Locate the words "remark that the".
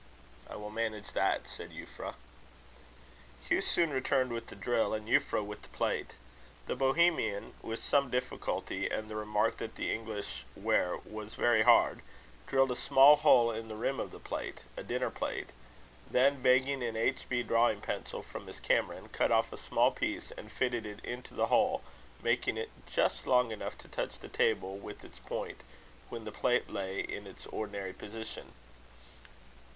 9.15-9.93